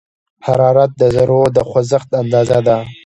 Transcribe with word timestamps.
حرارت 0.45 0.91
د 1.01 1.03
ذرّو 1.15 1.41
د 1.55 1.57
خوځښت 1.69 2.09
اندازه 2.21 2.59
ده. 2.67 2.77